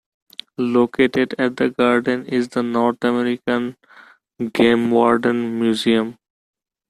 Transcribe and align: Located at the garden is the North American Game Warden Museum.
Located 0.57 1.35
at 1.37 1.57
the 1.57 1.69
garden 1.69 2.25
is 2.25 2.47
the 2.49 2.63
North 2.63 3.03
American 3.03 3.77
Game 4.51 4.89
Warden 4.89 5.59
Museum. 5.59 6.17